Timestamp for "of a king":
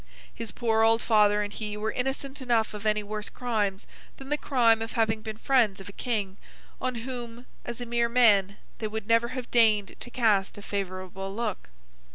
5.79-6.37